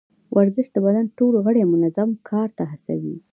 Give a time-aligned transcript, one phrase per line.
[0.37, 3.15] ورزش د بدن ټول غړي منظم کار ته هڅوي.